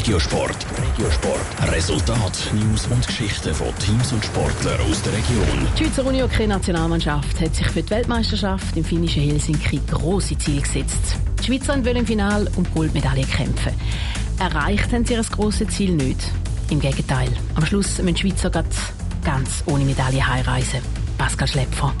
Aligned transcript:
Regiosport. 0.00 0.56
Regiosport. 0.96 1.72
Resultat, 1.72 2.50
News 2.54 2.86
und 2.86 3.06
Geschichten 3.06 3.52
von 3.52 3.68
Teams 3.80 4.10
und 4.14 4.24
Sportlern 4.24 4.80
aus 4.80 5.02
der 5.02 5.12
Region. 5.12 5.68
Die 5.78 5.84
Schweizer 5.84 6.06
Unihockey-Nationalmannschaft 6.06 7.38
hat 7.38 7.54
sich 7.54 7.68
für 7.68 7.82
die 7.82 7.90
Weltmeisterschaft 7.90 8.74
im 8.78 8.82
finnischen 8.82 9.22
Helsinki 9.24 9.78
große 9.90 10.38
Ziele 10.38 10.62
gesetzt. 10.62 11.16
Die 11.40 11.44
Schweizer 11.44 11.84
wollen 11.84 11.96
im 11.98 12.06
Finale 12.06 12.50
um 12.56 12.64
Goldmedaille 12.72 13.26
kämpfen. 13.26 13.74
Erreicht 14.38 14.90
haben 14.90 15.04
sie 15.04 15.12
ihr 15.12 15.22
grosses 15.22 15.68
Ziel 15.68 15.90
nicht. 15.90 16.30
Im 16.70 16.80
Gegenteil. 16.80 17.28
Am 17.54 17.66
Schluss 17.66 17.98
müssen 17.98 18.14
die 18.14 18.20
Schweizer 18.22 18.48
ganz 18.50 19.62
ohne 19.66 19.84
Medaille 19.84 20.26
heimreisen. 20.26 20.80
Pascal 21.18 21.46
Schlepfer. 21.46 21.92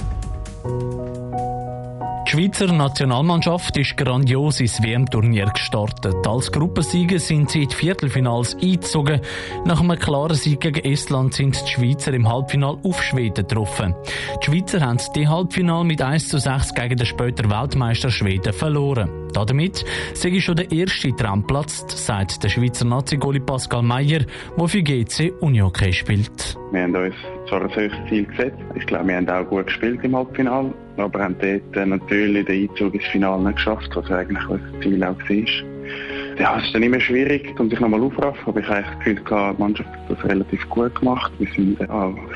Die 2.30 2.36
Schweizer 2.36 2.72
Nationalmannschaft 2.72 3.76
ist 3.76 3.96
grandios 3.96 4.60
ins 4.60 4.80
WM-Turnier 4.80 5.46
gestartet. 5.46 6.24
Als 6.24 6.52
Gruppensieger 6.52 7.18
sind 7.18 7.50
sie 7.50 7.64
in 7.64 7.68
die 7.68 7.74
Viertelfinals 7.74 8.54
eingezogen. 8.54 9.20
Nach 9.64 9.80
einem 9.80 9.98
klaren 9.98 10.36
Sieg 10.36 10.60
gegen 10.60 10.84
Estland 10.84 11.34
sind 11.34 11.60
die 11.60 11.68
Schweizer 11.68 12.14
im 12.14 12.28
Halbfinal 12.28 12.78
auf 12.84 13.02
Schweden 13.02 13.48
getroffen. 13.48 13.96
Die 14.40 14.46
Schweizer 14.46 14.80
haben 14.80 15.00
die 15.16 15.26
Halbfinal 15.26 15.82
mit 15.82 16.02
1 16.02 16.28
zu 16.28 16.38
6 16.38 16.72
gegen 16.74 16.98
den 16.98 17.06
später 17.06 17.50
Weltmeister 17.50 18.12
Schweden 18.12 18.52
verloren. 18.52 19.10
Damit 19.32 19.84
sei 20.14 20.38
schon 20.38 20.54
der 20.54 20.70
erste 20.70 21.10
Traum 21.16 21.44
sagt 21.88 22.44
der 22.44 22.48
Schweizer 22.48 22.84
Nazi-Goli 22.84 23.40
Pascal 23.40 23.82
Meyer, 23.82 24.20
der 24.56 24.68
für 24.68 24.82
GC 24.84 25.32
Unihockey 25.40 25.92
spielt. 25.92 26.56
Wir 26.70 26.82
haben 26.82 26.94
uns 26.94 27.14
zwar 27.50 27.62
ein 27.62 27.74
höchstes 27.74 28.08
Ziel 28.08 28.24
gesetzt. 28.24 28.58
Ich 28.76 28.86
glaube, 28.86 29.08
wir 29.08 29.16
haben 29.16 29.28
auch 29.28 29.44
gut 29.44 29.66
gespielt 29.66 30.02
im 30.04 30.16
Halbfinale, 30.16 30.72
aber 30.96 31.24
haben 31.24 31.36
dort 31.40 31.88
natürlich 31.88 32.46
den 32.46 32.70
Einzug 32.70 32.94
ins 32.94 33.04
Finale 33.06 33.42
nicht 33.42 33.56
geschafft, 33.56 33.90
was 33.94 34.10
eigentlich 34.10 34.48
unser 34.48 34.80
Ziel 34.80 35.04
auch 35.04 35.18
war 35.18 35.79
ja, 36.40 36.58
es 36.58 36.64
ist 36.64 36.74
dann 36.74 36.82
immer 36.82 37.00
schwierig, 37.00 37.58
um 37.60 37.68
sich 37.68 37.78
nochmal 37.80 38.00
aufraffen. 38.00 38.40
Aber 38.46 38.60
ich 38.60 38.66
habe 38.66 38.84
das 39.04 39.54
die 39.56 39.62
Mannschaft 39.62 39.90
hat 39.90 40.10
das 40.10 40.24
relativ 40.24 40.68
gut 40.70 40.94
gemacht. 40.94 41.30
Wir 41.38 41.48
sind 41.54 41.80
äh, 41.80 41.86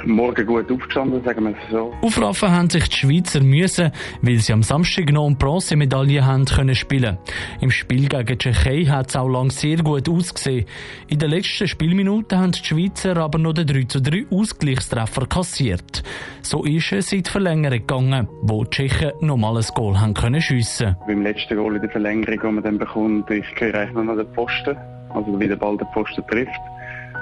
morgen 0.07 0.47
gut 0.47 0.71
aufgestanden, 0.71 1.25
sagen 1.25 1.45
wir 1.45 1.53
es 1.53 1.71
so. 1.71 1.93
Aufraffen 2.03 2.51
haben 2.51 2.69
sich 2.69 2.87
die 2.89 2.97
Schweizer 2.97 3.43
müssen, 3.43 3.93
weil 4.21 4.39
sie 4.39 4.53
am 4.53 4.63
Samstag 4.63 5.11
noch 5.11 5.25
um 5.25 5.39
Bronzemedaille 5.39 6.25
haben 6.25 6.45
können 6.45 6.75
spielen. 6.75 7.17
Im 7.63 7.71
Spiel 7.71 8.09
gegen 8.09 8.39
Tschechei 8.39 8.85
hat 8.85 9.09
es 9.09 9.17
auch 9.17 9.29
lang 9.29 9.51
sehr 9.51 9.79
gut 9.79 10.07
ausgesehen. 10.09 10.67
In 11.09 11.19
den 11.19 11.31
letzten 11.31 11.67
Spielminuten 11.67 12.39
haben 12.39 12.53
die 12.53 12.63
Schweizer 12.63 13.17
aber 13.17 13.39
noch 13.39 13.55
den 13.55 13.67
3 13.67 13.85
zu 13.85 14.03
3 14.03 14.27
Ausgleichstreffer 14.31 15.27
kassiert. 15.27 16.03
So 16.45 16.63
ist 16.63 16.93
es 16.93 17.11
in 17.11 17.23
die 17.23 17.31
Verlängerung 17.31 17.79
gegangen, 17.79 18.29
wo 18.43 18.65
die 18.65 18.71
Tschechen 18.71 19.13
nochmal 19.21 19.57
ein 19.57 19.65
Goal 19.75 19.99
haben 19.99 20.13
können 20.13 20.43
schiessen. 20.43 20.95
Beim 21.07 21.23
letzten 21.23 21.57
Goal 21.57 21.77
in 21.77 21.81
der 21.81 21.91
Verlängerung, 21.91 22.37
das 22.37 22.53
man 22.53 22.63
dann 22.63 22.79
bekommt, 22.79 23.31
ich 23.31 23.47
höre 23.59 23.87
noch 23.93 24.13
an 24.13 24.19
den 24.19 24.27
Pfosten, 24.35 24.77
also 25.15 25.41
wie 25.41 25.49
der 25.49 25.57
Ball 25.57 25.79
den 25.79 25.87
Pfosten 25.95 26.23
trifft. 26.27 26.61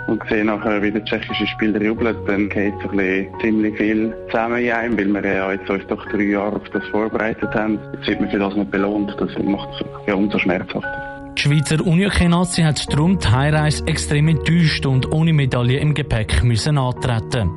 Und 0.08 0.20
sehe 0.28 0.44
nachher, 0.44 0.82
wie 0.82 0.90
der 0.90 1.04
tschechische 1.04 1.46
Spieler 1.46 1.80
jubelt, 1.80 2.16
dann 2.26 2.48
geht 2.48 2.74
so 2.82 2.88
ein 2.88 2.96
bisschen 2.96 3.40
ziemlich 3.40 3.76
viel 3.76 4.12
zusammen 4.26 4.58
in 4.58 4.72
einem, 4.72 4.98
weil 4.98 5.22
wir 5.22 5.32
ja 5.32 5.52
jetzt 5.52 5.70
uns 5.70 5.86
doch 5.86 6.04
drei 6.06 6.24
Jahre 6.24 6.56
auf 6.56 6.68
das 6.72 6.84
vorbereitet 6.88 7.54
haben. 7.54 7.78
Jetzt 7.94 8.08
wird 8.08 8.20
man 8.22 8.30
für 8.30 8.38
das 8.40 8.56
nicht 8.56 8.70
belohnt, 8.72 9.14
das 9.20 9.30
macht 9.44 9.68
es 9.80 9.86
ja 10.08 10.14
umso 10.14 10.36
schmerzhafter. 10.40 11.12
Die 11.38 11.42
Schweizer 11.42 11.80
Unihockey-Nazi 11.84 12.62
hat 12.62 12.92
darum 12.92 13.18
die 13.18 13.26
Heimreise 13.26 13.86
extrem 13.86 14.28
enttäuscht 14.28 14.84
und 14.84 15.12
ohne 15.12 15.32
Medaille 15.32 15.78
im 15.78 15.94
Gepäck 15.94 16.44
müssen 16.44 16.76
antreten. 16.76 17.50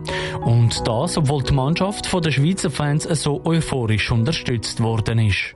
Und 0.45 0.88
das, 0.88 1.17
obwohl 1.17 1.41
die 1.41 1.53
Mannschaft 1.53 2.05
von 2.05 2.21
den 2.21 2.31
Schweizer 2.31 2.69
Fans 2.69 3.03
so 3.03 3.41
euphorisch 3.45 4.11
unterstützt 4.11 4.81
worden 4.81 5.17
ist. 5.17 5.55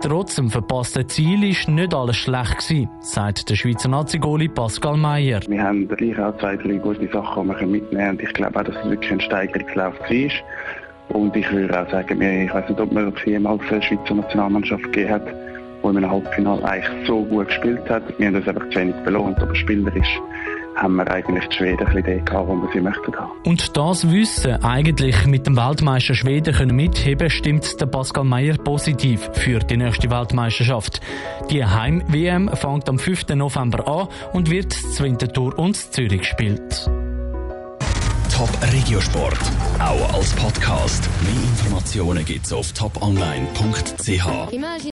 Trotz 0.00 0.34
dem 0.34 0.50
verpassten 0.50 1.08
Ziel 1.08 1.40
war 1.40 1.74
nicht 1.74 1.94
alles 1.94 2.16
schlecht 2.16 2.58
gewesen, 2.58 2.90
sagt 3.00 3.48
der 3.48 3.54
Schweizer 3.54 3.88
Nazi-Goli 3.88 4.48
Pascal 4.48 4.96
Meyer. 4.96 5.40
Wir 5.46 5.62
haben 5.62 5.86
gleich 5.86 6.18
auch 6.18 6.36
zwei, 6.38 6.56
drei 6.56 6.74
gute 6.74 7.08
Sachen, 7.12 7.54
die 7.60 7.66
mitnehmen 7.66 8.18
können. 8.18 8.20
Ich 8.20 8.32
glaube 8.34 8.58
auch, 8.58 8.64
dass 8.64 8.74
es 8.76 8.90
wirklich 8.90 9.12
ein 9.12 9.20
Steigerungslauf 9.20 9.94
war. 10.00 11.16
Und 11.16 11.36
ich 11.36 11.50
würde 11.52 11.80
auch 11.80 11.88
sagen, 11.88 12.20
ich 12.20 12.52
weiß 12.52 12.68
nicht, 12.68 12.80
ob 12.80 12.92
man 12.92 13.12
jemals 13.24 13.62
eine 13.70 13.82
Schweizer 13.82 14.14
Nationalmannschaft 14.14 14.82
gegeben 14.82 15.10
hat, 15.10 15.26
die 15.26 15.88
im 15.88 16.10
Halbfinale 16.10 16.64
eigentlich 16.64 17.06
so 17.06 17.24
gut 17.24 17.46
gespielt 17.46 17.88
hat. 17.88 18.02
Wir 18.18 18.26
haben 18.26 18.34
das 18.34 18.48
einfach 18.48 18.68
zu 18.70 18.80
wenig 18.80 18.96
belohnt, 19.04 19.38
aber 19.38 19.54
spielerisch 19.54 20.20
haben 20.78 20.96
wir 20.96 21.10
eigentlich 21.10 21.46
die 21.48 21.56
Schweden 21.56 21.86
ein 21.86 21.94
bisschen 21.94 22.24
gehabt, 22.24 22.48
wo 22.48 22.54
wir 22.54 22.68
sie 22.72 22.80
möchten 22.80 23.14
haben. 23.16 23.32
Und 23.44 23.76
das 23.76 24.10
Wissen, 24.10 24.62
eigentlich 24.64 25.26
mit 25.26 25.46
dem 25.46 25.56
Weltmeister 25.56 26.14
Schweden 26.14 26.54
können 26.54 26.76
mitheben, 26.76 27.28
stimmt 27.30 27.80
der 27.80 27.86
Pascal 27.86 28.24
Meyer 28.24 28.56
positiv 28.56 29.28
für 29.32 29.58
die 29.58 29.76
nächste 29.76 30.10
Weltmeisterschaft. 30.10 31.00
Die 31.50 31.64
Heim-WM 31.64 32.48
fängt 32.54 32.88
am 32.88 32.98
5. 32.98 33.28
November 33.34 33.86
an 33.88 34.08
und 34.32 34.50
wird 34.50 34.72
das 34.72 35.00
Winterthur 35.02 35.58
und 35.58 35.76
Zürich 35.76 36.20
gespielt. 36.20 36.88
Top 38.34 38.50
Regiosport, 38.72 39.40
auch 39.80 40.14
als 40.14 40.32
Podcast. 40.34 41.08
Mehr 41.22 41.42
Informationen 41.42 42.24
gibt's 42.24 42.52
auf 42.52 42.72
toponline.ch. 42.72 44.52